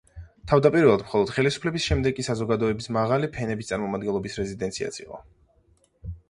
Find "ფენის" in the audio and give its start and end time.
3.37-3.71